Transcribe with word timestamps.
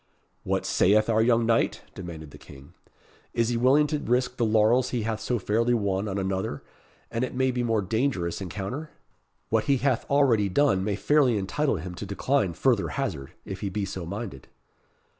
"What 0.41 0.65
saith 0.65 1.09
our 1.11 1.21
young 1.21 1.45
knight?" 1.45 1.83
demanded 1.93 2.31
the 2.31 2.39
King. 2.39 2.73
"Is 3.35 3.49
he 3.49 3.57
willing 3.57 3.85
to 3.85 3.99
risk 3.99 4.35
the 4.37 4.45
laurels 4.45 4.89
he 4.89 5.03
hath 5.03 5.19
so 5.19 5.37
fairly 5.37 5.75
won 5.75 6.07
on 6.07 6.17
another, 6.17 6.63
and 7.11 7.23
it 7.23 7.35
may 7.35 7.51
be 7.51 7.61
more 7.61 7.83
dangerous 7.83 8.41
encounter? 8.41 8.89
What 9.49 9.65
he 9.65 9.77
hath 9.77 10.09
already 10.09 10.49
done 10.49 10.83
may 10.83 10.95
fairly 10.95 11.37
entitle 11.37 11.75
him 11.75 11.93
to 11.93 12.05
decline 12.07 12.53
further 12.53 12.87
hazard, 12.87 13.33
if 13.45 13.59
he 13.59 13.69
be 13.69 13.85
so 13.85 14.03
minded." 14.07 14.47